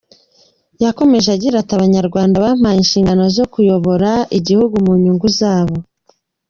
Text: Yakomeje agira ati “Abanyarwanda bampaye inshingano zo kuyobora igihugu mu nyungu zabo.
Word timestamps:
Yakomeje 0.83 1.29
agira 1.35 1.55
ati 1.59 1.71
“Abanyarwanda 1.77 2.43
bampaye 2.43 2.77
inshingano 2.79 3.23
zo 3.35 3.45
kuyobora 3.53 4.11
igihugu 4.39 4.75
mu 4.85 4.93
nyungu 5.01 5.27
zabo. 5.39 5.77